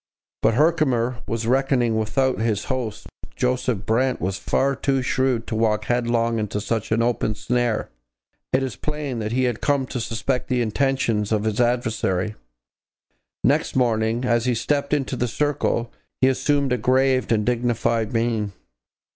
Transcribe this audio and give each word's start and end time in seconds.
But 0.41 0.55
Herkimer 0.55 1.21
was 1.27 1.45
reckoning 1.45 1.95
without 1.95 2.39
his 2.39 2.63
host. 2.73 3.05
Joseph 3.35 3.85
Brant 3.85 4.19
was 4.19 4.35
far 4.39 4.75
too 4.75 5.03
shrewd 5.03 5.45
to 5.45 5.55
walk 5.55 5.85
headlong 5.85 6.39
into 6.39 6.59
such 6.59 6.91
an 6.91 7.03
open 7.03 7.35
snare. 7.35 7.91
It 8.51 8.63
is 8.63 8.75
plain 8.75 9.19
that 9.19 9.31
he 9.31 9.43
had 9.43 9.61
come 9.61 9.85
to 9.85 9.99
suspect 9.99 10.47
the 10.47 10.59
intentions 10.63 11.31
of 11.31 11.43
his 11.43 11.61
adversary. 11.61 12.33
Next 13.43 13.75
morning, 13.75 14.25
as 14.25 14.45
he 14.45 14.55
stepped 14.55 14.91
into 14.91 15.15
the 15.15 15.27
circle, 15.27 15.91
he 16.19 16.29
assumed 16.29 16.73
a 16.73 16.79
grave 16.79 17.31
and 17.31 17.45
dignified 17.45 18.11
mien. 18.11 18.53